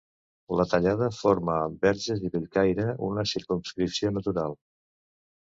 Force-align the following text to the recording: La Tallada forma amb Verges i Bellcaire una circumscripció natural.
La 0.59 0.63
Tallada 0.69 1.09
forma 1.17 1.57
amb 1.65 1.85
Verges 1.87 2.23
i 2.29 2.31
Bellcaire 2.37 2.87
una 3.09 3.27
circumscripció 3.35 4.13
natural. 4.19 4.59